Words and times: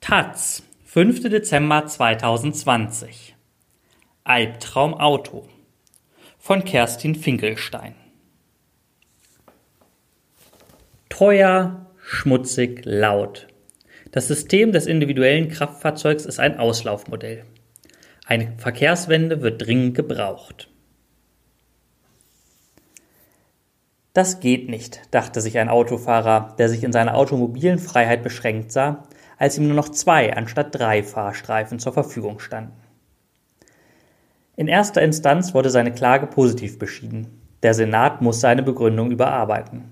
Taz, 0.00 0.62
5. 0.86 1.28
Dezember 1.28 1.86
2020. 1.86 3.36
Albtraum 4.24 4.94
Auto 4.94 5.46
von 6.38 6.64
Kerstin 6.64 7.14
Finkelstein. 7.14 7.94
Teuer, 11.10 11.86
schmutzig, 12.02 12.80
laut. 12.86 13.48
Das 14.10 14.26
System 14.26 14.72
des 14.72 14.86
individuellen 14.86 15.50
Kraftfahrzeugs 15.50 16.24
ist 16.24 16.40
ein 16.40 16.58
Auslaufmodell. 16.58 17.44
Eine 18.24 18.54
Verkehrswende 18.56 19.42
wird 19.42 19.66
dringend 19.66 19.94
gebraucht. 19.94 20.70
Das 24.14 24.40
geht 24.40 24.70
nicht, 24.70 25.02
dachte 25.10 25.42
sich 25.42 25.58
ein 25.58 25.68
Autofahrer, 25.68 26.56
der 26.58 26.70
sich 26.70 26.82
in 26.82 26.92
seiner 26.92 27.16
automobilen 27.16 27.78
Freiheit 27.78 28.22
beschränkt 28.22 28.72
sah, 28.72 29.04
als 29.40 29.56
ihm 29.56 29.66
nur 29.66 29.74
noch 29.74 29.88
zwei 29.88 30.36
anstatt 30.36 30.78
drei 30.78 31.02
Fahrstreifen 31.02 31.78
zur 31.78 31.94
Verfügung 31.94 32.40
standen. 32.40 32.76
In 34.54 34.68
erster 34.68 35.00
Instanz 35.00 35.54
wurde 35.54 35.70
seine 35.70 35.92
Klage 35.92 36.26
positiv 36.26 36.78
beschieden. 36.78 37.40
Der 37.62 37.72
Senat 37.72 38.20
muss 38.20 38.40
seine 38.40 38.62
Begründung 38.62 39.10
überarbeiten. 39.10 39.84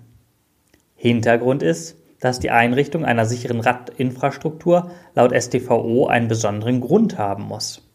Hintergrund 0.96 1.62
ist, 1.62 1.96
dass 2.20 2.40
die 2.40 2.50
Einrichtung 2.50 3.06
einer 3.06 3.24
sicheren 3.24 3.60
Radinfrastruktur 3.60 4.90
laut 5.14 5.32
StVO 5.34 6.06
einen 6.08 6.28
besonderen 6.28 6.82
Grund 6.82 7.16
haben 7.16 7.44
muss. 7.44 7.88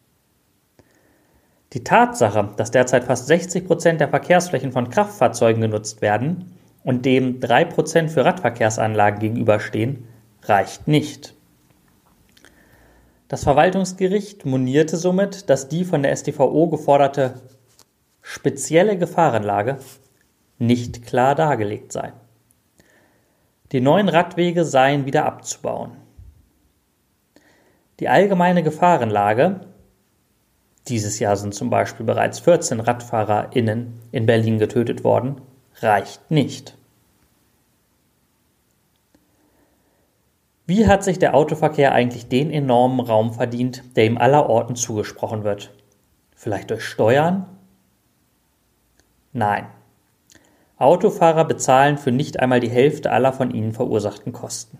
Die 1.74 1.84
Tatsache, 1.84 2.50
dass 2.58 2.72
derzeit 2.72 3.04
fast 3.04 3.28
60 3.28 3.68
Prozent 3.68 4.02
der 4.02 4.10
Verkehrsflächen 4.10 4.72
von 4.72 4.90
Kraftfahrzeugen 4.90 5.62
genutzt 5.62 6.02
werden 6.02 6.58
und 6.84 7.06
dem 7.06 7.40
drei 7.40 7.64
Prozent 7.64 8.10
für 8.10 8.26
Radverkehrsanlagen 8.26 9.20
gegenüberstehen, 9.20 10.08
reicht 10.46 10.88
nicht. 10.88 11.36
Das 13.34 13.46
Verwaltungsgericht 13.46 14.46
monierte 14.46 14.96
somit, 14.96 15.50
dass 15.50 15.68
die 15.68 15.86
von 15.86 16.04
der 16.04 16.16
StVO 16.16 16.68
geforderte 16.68 17.42
spezielle 18.22 18.96
Gefahrenlage 18.96 19.80
nicht 20.60 21.04
klar 21.04 21.34
dargelegt 21.34 21.92
sei. 21.92 22.14
Die 23.72 23.82
neuen 23.82 24.08
Radwege 24.08 24.64
seien 24.64 25.08
wieder 25.08 25.26
abzubauen. 25.26 25.94
Die 28.00 28.08
allgemeine 28.08 28.62
Gefahrenlage 28.62 29.62
dieses 30.88 31.18
Jahr 31.18 31.36
sind 31.36 31.56
zum 31.56 31.72
Beispiel 31.72 32.06
bereits 32.06 32.38
14 32.38 32.82
RadfahrerInnen 32.82 34.00
in 34.12 34.28
Berlin 34.28 34.60
getötet 34.60 35.04
worden, 35.04 35.42
reicht 35.82 36.30
nicht. 36.30 36.78
Wie 40.76 40.88
hat 40.88 41.04
sich 41.04 41.20
der 41.20 41.36
Autoverkehr 41.36 41.92
eigentlich 41.92 42.30
den 42.30 42.50
enormen 42.50 43.00
Raum 43.00 43.32
verdient, 43.32 43.84
der 43.96 44.06
ihm 44.06 44.18
allerorten 44.18 44.76
zugesprochen 44.76 45.44
wird? 45.44 45.72
Vielleicht 46.36 46.72
durch 46.72 46.84
Steuern? 46.84 47.46
Nein. 49.34 49.68
Autofahrer 50.80 51.46
bezahlen 51.46 52.00
für 52.00 52.12
nicht 52.12 52.40
einmal 52.40 52.60
die 52.60 52.72
Hälfte 52.72 53.12
aller 53.12 53.34
von 53.34 53.54
ihnen 53.54 53.72
verursachten 53.72 54.34
Kosten. 54.34 54.80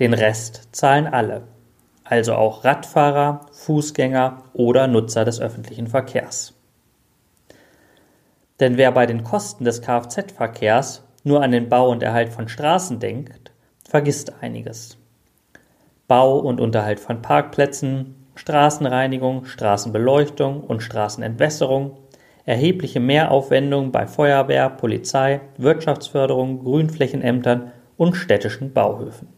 Den 0.00 0.14
Rest 0.14 0.70
zahlen 0.72 1.06
alle, 1.06 1.46
also 2.02 2.34
auch 2.34 2.64
Radfahrer, 2.64 3.42
Fußgänger 3.52 4.42
oder 4.52 4.88
Nutzer 4.88 5.24
des 5.24 5.40
öffentlichen 5.40 5.86
Verkehrs. 5.86 6.54
Denn 8.58 8.76
wer 8.76 8.90
bei 8.90 9.06
den 9.06 9.22
Kosten 9.22 9.64
des 9.64 9.80
Kfz-Verkehrs 9.80 11.04
nur 11.22 11.40
an 11.40 11.52
den 11.52 11.68
Bau 11.68 11.88
und 11.88 12.02
Erhalt 12.02 12.30
von 12.30 12.48
Straßen 12.48 12.98
denkt, 12.98 13.47
vergisst 13.88 14.34
einiges. 14.42 14.98
Bau 16.08 16.38
und 16.38 16.60
Unterhalt 16.60 17.00
von 17.00 17.22
Parkplätzen, 17.22 18.14
Straßenreinigung, 18.34 19.46
Straßenbeleuchtung 19.46 20.60
und 20.60 20.82
Straßenentwässerung, 20.82 21.96
erhebliche 22.44 23.00
Mehraufwendungen 23.00 23.90
bei 23.90 24.06
Feuerwehr, 24.06 24.68
Polizei, 24.70 25.40
Wirtschaftsförderung, 25.56 26.62
Grünflächenämtern 26.64 27.72
und 27.96 28.14
städtischen 28.14 28.72
Bauhöfen. 28.74 29.28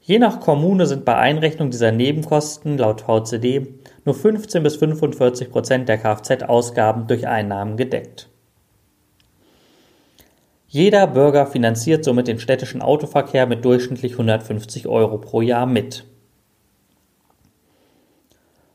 Je 0.00 0.18
nach 0.18 0.40
Kommune 0.40 0.86
sind 0.86 1.04
bei 1.04 1.16
Einrechnung 1.16 1.70
dieser 1.70 1.92
Nebenkosten 1.92 2.78
laut 2.78 3.02
VCD 3.02 3.74
nur 4.04 4.14
15 4.14 4.62
bis 4.62 4.76
45 4.76 5.50
Prozent 5.50 5.88
der 5.88 5.98
Kfz-Ausgaben 5.98 7.06
durch 7.06 7.28
Einnahmen 7.28 7.76
gedeckt. 7.76 8.28
Jeder 10.70 11.06
Bürger 11.06 11.46
finanziert 11.46 12.04
somit 12.04 12.28
den 12.28 12.38
städtischen 12.38 12.82
Autoverkehr 12.82 13.46
mit 13.46 13.64
durchschnittlich 13.64 14.12
150 14.12 14.86
Euro 14.86 15.16
pro 15.16 15.40
Jahr 15.40 15.64
mit. 15.64 16.04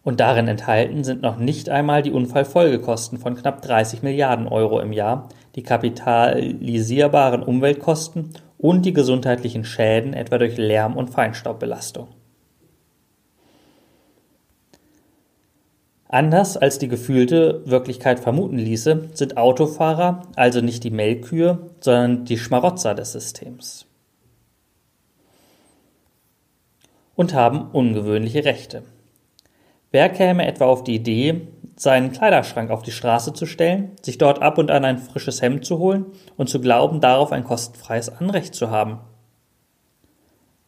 Und 0.02 0.20
darin 0.20 0.48
enthalten 0.48 1.04
sind 1.04 1.22
noch 1.22 1.38
nicht 1.38 1.70
einmal 1.70 2.02
die 2.02 2.12
Unfallfolgekosten 2.12 3.20
von 3.20 3.36
knapp 3.36 3.62
30 3.62 4.02
Milliarden 4.02 4.48
Euro 4.48 4.80
im 4.80 4.92
Jahr, 4.92 5.30
die 5.56 5.62
kapitalisierbaren 5.62 7.44
Umweltkosten 7.44 8.32
und 8.58 8.88
die 8.88 8.94
gesundheitlichen 8.94 9.64
Schäden 9.64 10.14
etwa 10.14 10.40
durch 10.40 10.58
Lärm- 10.58 10.98
und 10.98 11.12
Feinstaubbelastung. 11.12 12.08
Anders 16.14 16.58
als 16.58 16.78
die 16.78 16.90
gefühlte 16.90 17.64
Wirklichkeit 17.66 18.20
vermuten 18.20 18.60
ließe, 18.60 19.10
sind 19.16 19.36
Autofahrer 19.36 20.22
also 20.36 20.62
nicht 20.62 20.84
die 20.84 20.92
Melkkühe, 20.92 21.72
sondern 21.80 22.26
die 22.26 22.38
Schmarotzer 22.38 22.94
des 22.94 23.14
Systems. 23.14 23.88
Und 27.16 27.34
haben 27.34 27.72
ungewöhnliche 27.72 28.46
Rechte. 28.46 28.84
Wer 29.90 30.08
käme 30.10 30.46
etwa 30.46 30.66
auf 30.66 30.84
die 30.84 30.94
Idee, 30.94 31.48
seinen 31.78 32.12
Kleiderschrank 32.12 32.70
auf 32.70 32.84
die 32.84 32.92
Straße 32.92 33.34
zu 33.34 33.48
stellen, 33.48 33.94
sich 34.04 34.20
dort 34.20 34.40
ab 34.40 34.60
und 34.60 34.70
an 34.70 34.86
ein 34.86 35.00
frisches 35.00 35.42
Hemd 35.42 35.66
zu 35.66 35.80
holen 35.80 36.06
und 36.38 36.48
zu 36.48 36.62
glauben, 36.62 37.02
darauf 37.02 37.32
ein 37.32 37.44
kostenfreies 37.44 38.10
Anrecht 38.10 38.54
zu 38.54 38.70
haben. 38.70 39.00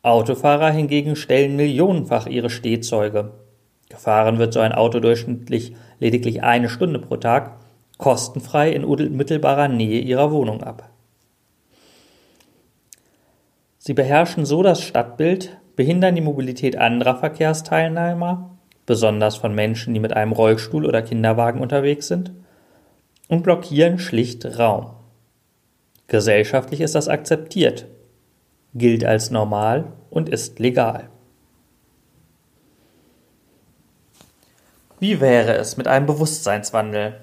Autofahrer 0.01 0.71
hingegen 0.71 1.15
stellen 1.15 1.55
millionenfach 1.55 2.25
ihre 2.25 2.49
Stehzeuge. 2.49 3.44
Gefahren 3.89 4.39
wird 4.39 4.53
so 4.53 4.59
ein 4.59 4.71
Auto 4.71 4.99
durchschnittlich 4.99 5.75
lediglich 5.99 6.43
eine 6.43 6.69
Stunde 6.69 6.99
pro 6.99 7.17
Tag, 7.17 7.57
kostenfrei 7.97 8.71
in 8.71 8.83
unmittelbarer 8.83 9.67
Nähe 9.67 10.01
ihrer 10.01 10.31
Wohnung 10.31 10.63
ab. 10.63 10.89
Sie 13.77 13.93
beherrschen 13.93 14.45
so 14.45 14.63
das 14.63 14.81
Stadtbild, 14.81 15.57
behindern 15.75 16.15
die 16.15 16.21
Mobilität 16.21 16.77
anderer 16.77 17.15
Verkehrsteilnehmer 17.15 18.55
besonders 18.85 19.35
von 19.35 19.53
Menschen, 19.53 19.93
die 19.93 19.99
mit 19.99 20.13
einem 20.13 20.31
Rollstuhl 20.31 20.85
oder 20.85 21.01
Kinderwagen 21.01 21.61
unterwegs 21.61 22.07
sind, 22.07 22.31
und 23.27 23.41
blockieren 23.41 23.97
schlicht 23.97 24.45
Raum. 24.59 24.91
Gesellschaftlich 26.07 26.81
ist 26.81 26.93
das 26.93 27.07
akzeptiert, 27.07 27.87
gilt 28.75 29.03
als 29.03 29.31
normal 29.31 29.85
und 30.11 30.29
ist 30.29 30.59
legal. 30.59 31.09
Wie 34.99 35.19
wäre 35.19 35.55
es 35.55 35.75
mit 35.75 35.87
einem 35.87 36.05
Bewusstseinswandel 36.05 37.19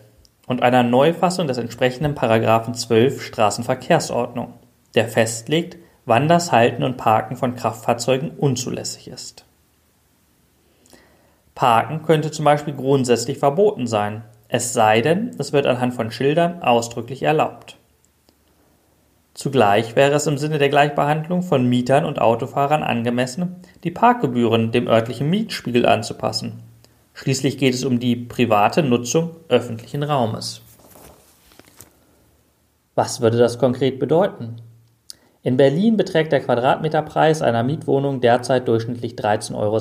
und 0.46 0.62
einer 0.62 0.82
Neufassung 0.82 1.46
des 1.46 1.56
entsprechenden 1.56 2.14
Paragraphen 2.14 2.74
12 2.74 3.22
Straßenverkehrsordnung, 3.22 4.54
der 4.94 5.08
festlegt, 5.08 5.78
wann 6.04 6.28
das 6.28 6.52
Halten 6.52 6.82
und 6.82 6.98
Parken 6.98 7.36
von 7.36 7.56
Kraftfahrzeugen 7.56 8.30
unzulässig 8.32 9.08
ist? 9.08 9.46
Parken 11.54 12.02
könnte 12.02 12.30
zum 12.30 12.44
Beispiel 12.44 12.74
grundsätzlich 12.74 13.38
verboten 13.38 13.86
sein, 13.86 14.24
es 14.48 14.74
sei 14.74 15.00
denn, 15.00 15.30
es 15.38 15.54
wird 15.54 15.66
anhand 15.66 15.94
von 15.94 16.10
Schildern 16.10 16.62
ausdrücklich 16.62 17.22
erlaubt. 17.22 17.78
Zugleich 19.32 19.96
wäre 19.96 20.14
es 20.14 20.26
im 20.26 20.36
Sinne 20.36 20.58
der 20.58 20.68
Gleichbehandlung 20.68 21.42
von 21.42 21.66
Mietern 21.66 22.04
und 22.04 22.20
Autofahrern 22.20 22.82
angemessen, 22.82 23.56
die 23.82 23.90
Parkgebühren 23.90 24.72
dem 24.72 24.88
örtlichen 24.88 25.30
Mietspiegel 25.30 25.86
anzupassen. 25.86 26.62
Schließlich 27.14 27.58
geht 27.58 27.74
es 27.74 27.84
um 27.84 28.00
die 28.00 28.16
private 28.16 28.82
Nutzung 28.82 29.36
öffentlichen 29.48 30.02
Raumes. 30.02 30.62
Was 32.94 33.20
würde 33.20 33.38
das 33.38 33.58
konkret 33.58 33.98
bedeuten? 33.98 34.56
In 35.42 35.56
Berlin 35.56 35.96
beträgt 35.96 36.32
der 36.32 36.40
Quadratmeterpreis 36.40 37.42
einer 37.42 37.62
Mietwohnung 37.62 38.20
derzeit 38.20 38.68
durchschnittlich 38.68 39.14
13,56 39.14 39.54
Euro. 39.56 39.80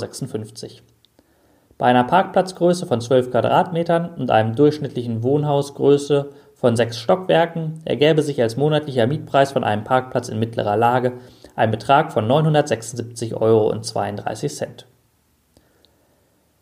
Bei 1.77 1.87
einer 1.87 2.03
Parkplatzgröße 2.03 2.85
von 2.85 3.01
12 3.01 3.31
Quadratmetern 3.31 4.09
und 4.15 4.29
einem 4.29 4.55
durchschnittlichen 4.55 5.23
Wohnhausgröße 5.23 6.29
von 6.53 6.75
sechs 6.75 6.99
Stockwerken 6.99 7.79
ergäbe 7.85 8.21
sich 8.21 8.41
als 8.41 8.55
monatlicher 8.55 9.07
Mietpreis 9.07 9.51
von 9.51 9.63
einem 9.63 9.83
Parkplatz 9.83 10.29
in 10.29 10.37
mittlerer 10.37 10.77
Lage 10.77 11.13
ein 11.55 11.71
Betrag 11.71 12.13
von 12.13 12.27
976,32 12.27 13.33
Euro. 13.33 13.71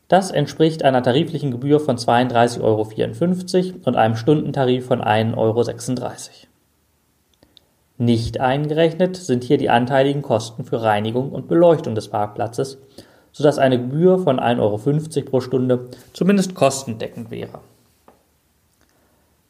Das 0.09 0.31
entspricht 0.31 0.83
einer 0.83 1.03
tariflichen 1.03 1.51
Gebühr 1.51 1.79
von 1.79 1.97
32,54 1.97 2.61
Euro 2.61 3.79
und 3.85 3.95
einem 3.95 4.15
Stundentarif 4.15 4.88
von 4.88 5.01
1,36 5.01 5.38
Euro. 5.38 5.63
Nicht 8.00 8.39
eingerechnet 8.39 9.17
sind 9.17 9.44
hier 9.44 9.57
die 9.57 9.69
anteiligen 9.69 10.23
Kosten 10.23 10.65
für 10.65 10.81
Reinigung 10.81 11.31
und 11.31 11.47
Beleuchtung 11.47 11.94
des 11.94 12.07
Parkplatzes, 12.07 12.79
sodass 13.31 13.59
eine 13.59 13.77
Gebühr 13.77 14.17
von 14.17 14.39
1,50 14.39 15.17
Euro 15.17 15.29
pro 15.29 15.41
Stunde 15.41 15.89
zumindest 16.13 16.55
kostendeckend 16.55 17.29
wäre. 17.29 17.59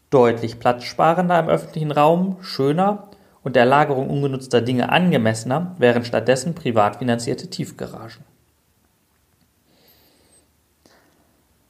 Deutlich 0.10 0.60
platzsparender 0.60 1.40
im 1.40 1.48
öffentlichen 1.48 1.92
Raum, 1.92 2.36
schöner 2.42 3.08
und 3.44 3.56
der 3.56 3.66
Lagerung 3.66 4.10
ungenutzter 4.10 4.60
Dinge 4.60 4.92
angemessener 4.92 5.76
wären 5.78 6.04
stattdessen 6.04 6.54
privat 6.54 6.98
finanzierte 6.98 7.48
Tiefgaragen. 7.48 8.29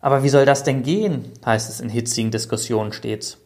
Aber 0.02 0.24
wie 0.24 0.30
soll 0.30 0.46
das 0.46 0.64
denn 0.64 0.84
gehen, 0.84 1.32
heißt 1.46 1.70
es 1.70 1.82
in 1.82 1.90
hitzigen 1.90 2.32
Diskussionen 2.32 2.94
stets. 2.94 3.38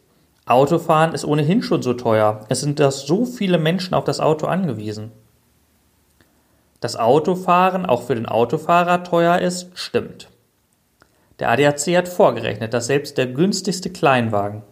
Autofahren 0.46 1.14
ist 1.14 1.24
ohnehin 1.24 1.62
schon 1.62 1.82
so 1.82 1.94
teuer. 1.94 2.44
Es 2.48 2.60
sind 2.60 2.78
da 2.78 2.90
so 2.90 3.24
viele 3.24 3.58
Menschen 3.58 3.94
auf 3.94 4.04
das 4.04 4.20
Auto 4.20 4.46
angewiesen. 4.46 5.10
Dass 6.80 6.96
Autofahren 6.96 7.86
auch 7.86 8.02
für 8.02 8.14
den 8.14 8.26
Autofahrer 8.26 9.04
teuer 9.04 9.38
ist, 9.38 9.70
stimmt. 9.74 10.28
Der 11.38 11.50
ADAC 11.50 11.96
hat 11.96 12.08
vorgerechnet, 12.08 12.74
dass 12.74 12.86
selbst 12.86 13.18
der 13.18 13.26
günstigste 13.26 13.90
Kleinwagen, 13.90 14.62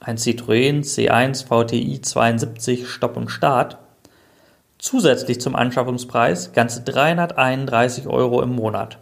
ein 0.00 0.16
Citroën 0.16 0.82
C1 0.82 1.46
VTI 1.46 2.00
72 2.00 2.88
Stopp 2.88 3.16
und 3.16 3.28
Start, 3.28 3.78
zusätzlich 4.78 5.40
zum 5.40 5.54
Anschaffungspreis 5.54 6.52
ganze 6.52 6.82
331 6.82 8.08
Euro 8.08 8.42
im 8.42 8.50
Monat, 8.50 8.98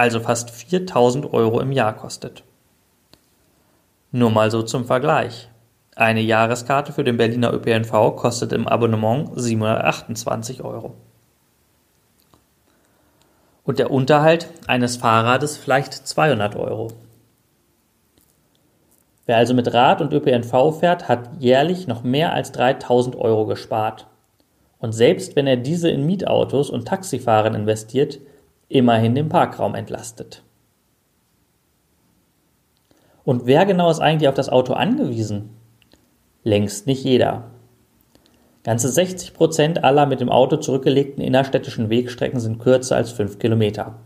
also 0.00 0.18
fast 0.18 0.50
4000 0.50 1.34
Euro 1.34 1.60
im 1.60 1.72
Jahr 1.72 1.94
kostet. 1.94 2.42
Nur 4.12 4.30
mal 4.30 4.50
so 4.50 4.62
zum 4.62 4.86
Vergleich. 4.86 5.50
Eine 5.94 6.22
Jahreskarte 6.22 6.94
für 6.94 7.04
den 7.04 7.18
Berliner 7.18 7.52
ÖPNV 7.52 8.16
kostet 8.16 8.52
im 8.52 8.66
Abonnement 8.66 9.30
728 9.34 10.64
Euro. 10.64 10.94
Und 13.62 13.78
der 13.78 13.90
Unterhalt 13.90 14.48
eines 14.66 14.96
Fahrrades 14.96 15.58
vielleicht 15.58 15.92
200 15.92 16.56
Euro. 16.56 16.88
Wer 19.26 19.36
also 19.36 19.52
mit 19.52 19.72
Rad 19.74 20.00
und 20.00 20.14
ÖPNV 20.14 20.80
fährt, 20.80 21.08
hat 21.08 21.28
jährlich 21.38 21.86
noch 21.86 22.02
mehr 22.02 22.32
als 22.32 22.52
3000 22.52 23.16
Euro 23.16 23.44
gespart. 23.44 24.06
Und 24.78 24.92
selbst 24.92 25.36
wenn 25.36 25.46
er 25.46 25.58
diese 25.58 25.90
in 25.90 26.06
Mietautos 26.06 26.70
und 26.70 26.88
Taxifahren 26.88 27.54
investiert, 27.54 28.18
immerhin 28.70 29.14
den 29.14 29.28
Parkraum 29.28 29.74
entlastet. 29.74 30.42
Und 33.24 33.44
wer 33.44 33.66
genau 33.66 33.90
ist 33.90 34.00
eigentlich 34.00 34.28
auf 34.28 34.34
das 34.34 34.48
Auto 34.48 34.72
angewiesen? 34.72 35.50
Längst 36.42 36.86
nicht 36.86 37.04
jeder. 37.04 37.50
Ganze 38.62 38.88
60 38.88 39.34
Prozent 39.34 39.84
aller 39.84 40.06
mit 40.06 40.20
dem 40.20 40.30
Auto 40.30 40.56
zurückgelegten 40.56 41.22
innerstädtischen 41.22 41.90
Wegstrecken 41.90 42.40
sind 42.40 42.58
kürzer 42.60 42.96
als 42.96 43.10
5 43.10 43.38
Kilometer 43.38 43.98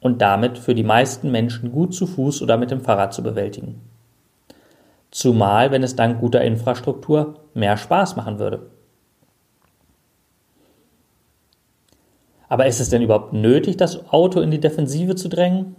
und 0.00 0.22
damit 0.22 0.58
für 0.58 0.74
die 0.74 0.84
meisten 0.84 1.30
Menschen 1.30 1.72
gut 1.72 1.94
zu 1.94 2.06
Fuß 2.06 2.40
oder 2.42 2.56
mit 2.56 2.70
dem 2.70 2.80
Fahrrad 2.80 3.12
zu 3.12 3.22
bewältigen. 3.22 3.80
Zumal, 5.10 5.70
wenn 5.70 5.82
es 5.82 5.96
dank 5.96 6.20
guter 6.20 6.42
Infrastruktur 6.42 7.34
mehr 7.54 7.76
Spaß 7.76 8.16
machen 8.16 8.38
würde. 8.38 8.70
Aber 12.54 12.68
ist 12.68 12.78
es 12.78 12.88
denn 12.88 13.02
überhaupt 13.02 13.32
nötig, 13.32 13.78
das 13.78 14.12
Auto 14.12 14.40
in 14.40 14.52
die 14.52 14.60
Defensive 14.60 15.16
zu 15.16 15.28
drängen? 15.28 15.74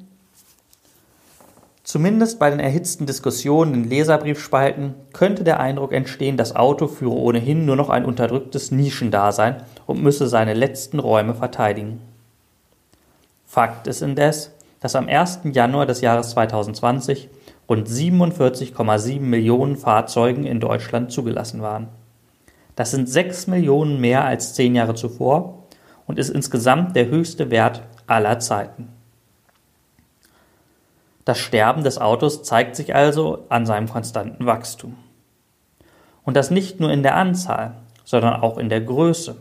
Zumindest 1.86 2.38
bei 2.38 2.50
den 2.50 2.60
erhitzten 2.60 3.06
Diskussionen 3.06 3.74
in 3.74 3.90
Leserbriefspalten 3.90 4.94
könnte 5.14 5.46
der 5.46 5.62
Eindruck 5.62 5.94
entstehen, 5.94 6.36
das 6.36 6.54
Auto 6.54 6.88
führe 6.88 7.16
ohnehin 7.16 7.66
nur 7.66 7.78
noch 7.78 7.88
ein 7.88 8.04
unterdrücktes 8.04 8.72
Nischendasein 8.72 9.64
und 9.86 10.04
müsse 10.04 10.28
seine 10.28 10.54
letzten 10.54 11.00
Räume 11.00 11.34
verteidigen. 11.34 12.02
Fakt 13.46 13.88
ist 13.88 14.02
indes, 14.02 14.52
dass 14.82 14.98
am 14.98 15.08
1. 15.08 15.44
Januar 15.54 15.86
des 15.86 16.02
Jahres 16.02 16.32
2020 16.32 17.30
rund 17.70 17.88
47,7 17.88 19.22
Millionen 19.22 19.78
Fahrzeugen 19.78 20.46
in 20.46 20.60
Deutschland 20.60 21.10
zugelassen 21.10 21.62
waren. 21.62 21.88
Das 22.76 22.92
sind 22.92 23.08
6 23.08 23.48
Millionen 23.48 24.02
mehr 24.02 24.26
als 24.26 24.56
zehn 24.56 24.76
Jahre 24.76 24.96
zuvor 24.96 25.65
und 26.08 26.20
ist 26.20 26.30
insgesamt 26.30 26.96
der 26.96 27.08
höchste 27.08 27.52
Wert 27.52 27.82
aller 28.08 28.40
Zeiten. 28.40 28.90
Das 31.26 31.40
Sterben 31.40 31.84
des 31.84 31.98
Autos 31.98 32.44
zeigt 32.44 32.76
sich 32.76 32.94
also 32.94 33.46
an 33.50 33.66
seinem 33.66 33.90
konstanten 33.90 34.46
Wachstum. 34.46 34.96
Und 36.24 36.38
das 36.38 36.52
nicht 36.52 36.80
nur 36.80 36.92
in 36.92 37.04
der 37.04 37.16
Anzahl, 37.16 37.76
sondern 38.04 38.42
auch 38.42 38.58
in 38.58 38.70
der 38.70 38.82
Größe. 38.82 39.36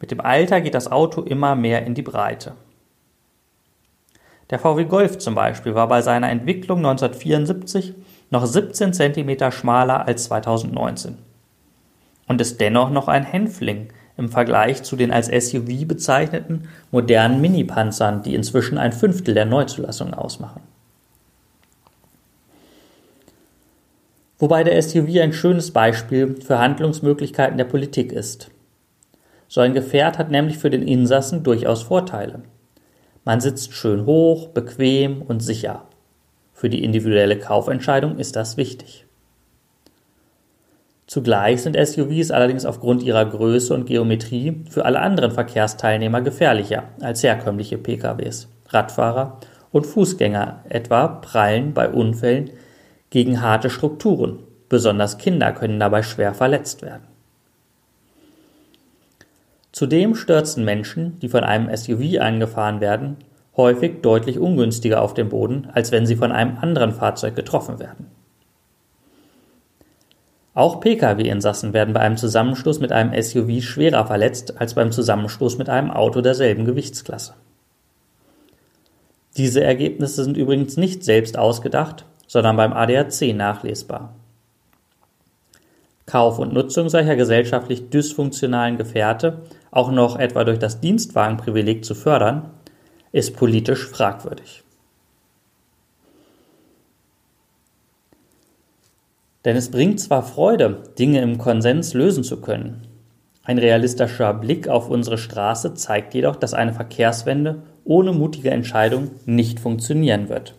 Mit 0.00 0.10
dem 0.10 0.20
Alter 0.20 0.60
geht 0.60 0.74
das 0.74 0.90
Auto 0.90 1.22
immer 1.22 1.54
mehr 1.54 1.86
in 1.86 1.94
die 1.94 2.02
Breite. 2.02 2.54
Der 4.50 4.58
VW 4.58 4.84
Golf 4.84 5.18
zum 5.18 5.34
Beispiel 5.34 5.74
war 5.74 5.88
bei 5.88 6.02
seiner 6.02 6.30
Entwicklung 6.30 6.78
1974 6.78 7.94
noch 8.30 8.46
17 8.46 8.92
cm 8.92 9.52
schmaler 9.52 10.06
als 10.06 10.24
2019 10.24 11.18
und 12.26 12.40
ist 12.40 12.60
dennoch 12.60 12.90
noch 12.90 13.08
ein 13.08 13.24
Hänfling 13.24 13.88
im 14.18 14.28
Vergleich 14.28 14.82
zu 14.82 14.96
den 14.96 15.12
als 15.12 15.28
SUV 15.28 15.86
bezeichneten 15.86 16.68
modernen 16.90 17.40
Mini-Panzern, 17.40 18.22
die 18.22 18.34
inzwischen 18.34 18.76
ein 18.76 18.92
Fünftel 18.92 19.32
der 19.32 19.46
Neuzulassungen 19.46 20.12
ausmachen. 20.12 20.60
Wobei 24.38 24.64
der 24.64 24.80
SUV 24.80 25.20
ein 25.20 25.32
schönes 25.32 25.70
Beispiel 25.70 26.36
für 26.40 26.58
Handlungsmöglichkeiten 26.58 27.58
der 27.58 27.64
Politik 27.64 28.12
ist. 28.12 28.50
So 29.48 29.60
ein 29.60 29.72
Gefährt 29.72 30.18
hat 30.18 30.30
nämlich 30.30 30.58
für 30.58 30.70
den 30.70 30.86
Insassen 30.86 31.42
durchaus 31.42 31.82
Vorteile. 31.82 32.42
Man 33.24 33.40
sitzt 33.40 33.72
schön 33.72 34.04
hoch, 34.04 34.48
bequem 34.48 35.22
und 35.22 35.40
sicher. 35.40 35.86
Für 36.52 36.68
die 36.68 36.84
individuelle 36.84 37.38
Kaufentscheidung 37.38 38.18
ist 38.18 38.36
das 38.36 38.56
wichtig. 38.56 39.07
Zugleich 41.08 41.62
sind 41.62 41.74
SUVs 41.74 42.30
allerdings 42.30 42.66
aufgrund 42.66 43.02
ihrer 43.02 43.24
Größe 43.24 43.72
und 43.72 43.86
Geometrie 43.86 44.62
für 44.68 44.84
alle 44.84 45.00
anderen 45.00 45.30
Verkehrsteilnehmer 45.30 46.20
gefährlicher 46.20 46.84
als 47.00 47.22
herkömmliche 47.22 47.78
PKWs. 47.78 48.46
Radfahrer 48.68 49.38
und 49.72 49.86
Fußgänger 49.86 50.64
etwa 50.68 51.08
prallen 51.08 51.72
bei 51.72 51.88
Unfällen 51.88 52.50
gegen 53.08 53.40
harte 53.40 53.70
Strukturen. 53.70 54.40
Besonders 54.68 55.16
Kinder 55.16 55.52
können 55.52 55.80
dabei 55.80 56.02
schwer 56.02 56.34
verletzt 56.34 56.82
werden. 56.82 57.04
Zudem 59.72 60.14
stürzen 60.14 60.62
Menschen, 60.66 61.18
die 61.20 61.30
von 61.30 61.42
einem 61.42 61.74
SUV 61.74 62.20
angefahren 62.20 62.82
werden, 62.82 63.16
häufig 63.56 64.02
deutlich 64.02 64.38
ungünstiger 64.38 65.00
auf 65.00 65.14
dem 65.14 65.30
Boden, 65.30 65.68
als 65.72 65.90
wenn 65.90 66.04
sie 66.04 66.16
von 66.16 66.32
einem 66.32 66.58
anderen 66.58 66.92
Fahrzeug 66.92 67.34
getroffen 67.34 67.78
werden. 67.78 68.17
Auch 70.58 70.80
Pkw-Insassen 70.80 71.72
werden 71.72 71.94
bei 71.94 72.00
einem 72.00 72.16
Zusammenstoß 72.16 72.80
mit 72.80 72.90
einem 72.90 73.14
SUV 73.22 73.62
schwerer 73.62 74.04
verletzt 74.04 74.60
als 74.60 74.74
beim 74.74 74.90
Zusammenstoß 74.90 75.56
mit 75.56 75.68
einem 75.68 75.92
Auto 75.92 76.20
derselben 76.20 76.64
Gewichtsklasse. 76.64 77.34
Diese 79.36 79.62
Ergebnisse 79.62 80.24
sind 80.24 80.36
übrigens 80.36 80.76
nicht 80.76 81.04
selbst 81.04 81.38
ausgedacht, 81.38 82.06
sondern 82.26 82.56
beim 82.56 82.72
ADAC 82.72 83.36
nachlesbar. 83.36 84.16
Kauf 86.06 86.40
und 86.40 86.52
Nutzung 86.52 86.88
solcher 86.88 87.14
gesellschaftlich 87.14 87.90
dysfunktionalen 87.90 88.78
Gefährte 88.78 89.42
auch 89.70 89.92
noch 89.92 90.18
etwa 90.18 90.42
durch 90.42 90.58
das 90.58 90.80
Dienstwagenprivileg 90.80 91.84
zu 91.84 91.94
fördern, 91.94 92.50
ist 93.12 93.36
politisch 93.36 93.86
fragwürdig. 93.86 94.64
Denn 99.44 99.56
es 99.56 99.70
bringt 99.70 100.00
zwar 100.00 100.22
Freude, 100.22 100.82
Dinge 100.98 101.20
im 101.20 101.38
Konsens 101.38 101.94
lösen 101.94 102.24
zu 102.24 102.40
können. 102.40 102.86
Ein 103.44 103.58
realistischer 103.58 104.34
Blick 104.34 104.68
auf 104.68 104.90
unsere 104.90 105.16
Straße 105.16 105.74
zeigt 105.74 106.12
jedoch, 106.14 106.36
dass 106.36 106.54
eine 106.54 106.74
Verkehrswende 106.74 107.62
ohne 107.84 108.12
mutige 108.12 108.50
Entscheidung 108.50 109.10
nicht 109.24 109.60
funktionieren 109.60 110.28
wird. 110.28 110.54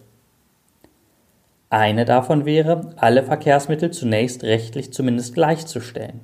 Eine 1.69 2.05
davon 2.05 2.45
wäre, 2.45 2.93
alle 2.95 3.21
Verkehrsmittel 3.21 3.91
zunächst 3.91 4.43
rechtlich 4.43 4.91
zumindest 4.91 5.36
gleichzustellen. 5.36 6.21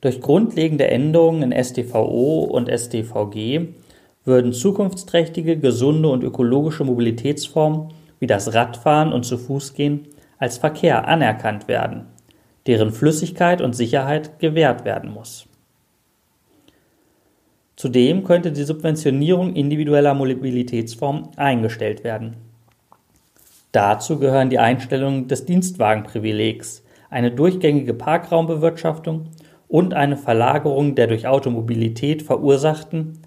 Durch 0.00 0.20
grundlegende 0.20 0.88
Änderungen 0.88 1.52
in 1.52 1.64
StVO 1.64 2.44
und 2.44 2.68
StVG 2.68 3.68
würden 4.24 4.52
zukunftsträchtige, 4.52 5.56
gesunde 5.56 6.08
und 6.08 6.24
ökologische 6.24 6.82
Mobilitätsformen 6.82 7.92
wie 8.18 8.26
das 8.26 8.54
Radfahren 8.54 9.12
und 9.12 9.24
zu 9.24 9.38
Fuß 9.38 9.74
gehen 9.74 10.08
als 10.38 10.58
Verkehr 10.58 11.08
anerkannt 11.08 11.68
werden, 11.68 12.06
deren 12.66 12.90
Flüssigkeit 12.92 13.60
und 13.60 13.74
Sicherheit 13.74 14.38
gewährt 14.38 14.84
werden 14.84 15.12
muss. 15.12 15.48
Zudem 17.76 18.24
könnte 18.24 18.52
die 18.52 18.64
Subventionierung 18.64 19.54
individueller 19.54 20.14
Mobilitätsformen 20.14 21.28
eingestellt 21.36 22.04
werden. 22.04 22.36
Dazu 23.72 24.18
gehören 24.18 24.48
die 24.48 24.58
Einstellung 24.58 25.28
des 25.28 25.44
Dienstwagenprivilegs, 25.44 26.82
eine 27.10 27.30
durchgängige 27.30 27.92
Parkraumbewirtschaftung 27.92 29.28
und 29.68 29.92
eine 29.92 30.16
Verlagerung 30.16 30.94
der 30.94 31.06
durch 31.06 31.26
Automobilität 31.26 32.22
verursachten, 32.22 33.18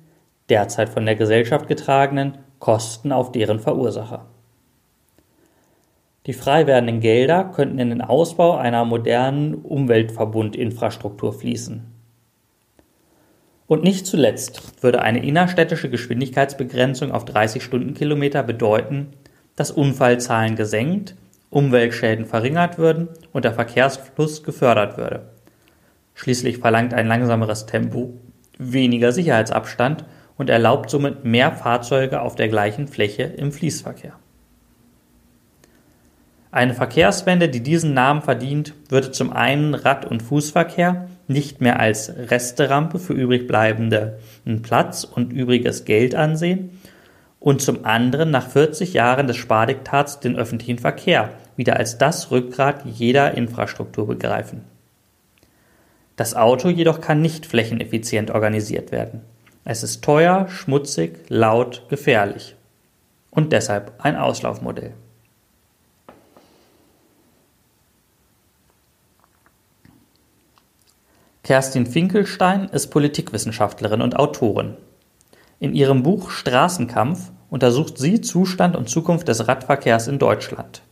derzeit 0.49 0.89
von 0.89 1.05
der 1.05 1.15
Gesellschaft 1.15 1.67
getragenen, 1.67 2.39
Kosten 2.57 3.11
auf 3.11 3.31
deren 3.31 3.59
Verursacher. 3.59 4.25
Die 6.29 6.33
frei 6.33 6.67
werdenden 6.67 6.99
Gelder 6.99 7.43
könnten 7.43 7.79
in 7.79 7.89
den 7.89 8.03
Ausbau 8.03 8.55
einer 8.55 8.85
modernen 8.85 9.55
Umweltverbundinfrastruktur 9.55 11.33
fließen. 11.33 11.87
Und 13.65 13.83
nicht 13.83 14.05
zuletzt 14.05 14.83
würde 14.83 15.01
eine 15.01 15.25
innerstädtische 15.25 15.89
Geschwindigkeitsbegrenzung 15.89 17.11
auf 17.11 17.25
30 17.25 17.63
Stundenkilometer 17.63 18.43
bedeuten, 18.43 19.07
dass 19.55 19.71
Unfallzahlen 19.71 20.55
gesenkt, 20.55 21.15
Umweltschäden 21.49 22.27
verringert 22.27 22.77
würden 22.77 23.07
und 23.33 23.43
der 23.43 23.53
Verkehrsfluss 23.53 24.43
gefördert 24.43 24.97
würde. 24.97 25.31
Schließlich 26.13 26.59
verlangt 26.59 26.93
ein 26.93 27.07
langsameres 27.07 27.65
Tempo 27.65 28.13
weniger 28.59 29.13
Sicherheitsabstand 29.13 30.05
und 30.37 30.51
erlaubt 30.51 30.91
somit 30.91 31.25
mehr 31.25 31.53
Fahrzeuge 31.53 32.21
auf 32.21 32.35
der 32.35 32.49
gleichen 32.49 32.87
Fläche 32.87 33.23
im 33.23 33.51
Fließverkehr. 33.51 34.13
Eine 36.51 36.73
Verkehrswende, 36.73 37.47
die 37.47 37.61
diesen 37.61 37.93
Namen 37.93 38.23
verdient, 38.23 38.73
würde 38.89 39.11
zum 39.11 39.31
einen 39.31 39.75
Rad- 39.75 40.05
und 40.05 40.23
Fußverkehr 40.23 41.07
nicht 41.27 41.61
mehr 41.61 41.79
als 41.79 42.11
Resterampe 42.15 42.97
für 42.97 43.13
übrig 43.13 43.47
bleibenden 43.47 44.63
Platz 44.63 45.03
und 45.03 45.31
übriges 45.31 45.85
Geld 45.85 46.15
ansehen 46.15 46.79
und 47.39 47.61
zum 47.61 47.85
anderen 47.85 48.31
nach 48.31 48.47
40 48.47 48.93
Jahren 48.93 49.27
des 49.27 49.37
Spardiktats 49.37 50.19
den 50.19 50.35
öffentlichen 50.35 50.79
Verkehr 50.79 51.29
wieder 51.55 51.77
als 51.77 51.99
das 51.99 52.31
Rückgrat 52.31 52.83
jeder 52.85 53.35
Infrastruktur 53.35 54.07
begreifen. 54.07 54.63
Das 56.15 56.35
Auto 56.35 56.67
jedoch 56.67 56.99
kann 56.99 57.21
nicht 57.21 57.45
flächeneffizient 57.45 58.31
organisiert 58.31 58.91
werden. 58.91 59.21
Es 59.65 59.83
ist 59.83 60.03
teuer, 60.03 60.47
schmutzig, 60.49 61.19
laut, 61.29 61.83
gefährlich 61.89 62.55
und 63.29 63.53
deshalb 63.53 63.93
ein 63.99 64.15
Auslaufmodell. 64.15 64.93
Kerstin 71.49 71.87
Finkelstein 71.87 72.69
ist 72.69 72.89
Politikwissenschaftlerin 72.89 74.03
und 74.03 74.15
Autorin. 74.15 74.77
In 75.59 75.73
ihrem 75.73 76.03
Buch 76.03 76.29
Straßenkampf 76.29 77.31
untersucht 77.49 77.97
sie 77.97 78.21
Zustand 78.21 78.75
und 78.75 78.87
Zukunft 78.87 79.27
des 79.27 79.47
Radverkehrs 79.47 80.07
in 80.07 80.19
Deutschland. 80.19 80.83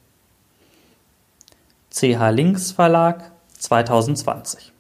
CH 1.92 2.32
Links 2.32 2.72
Verlag 2.72 3.34
2020 3.60 4.74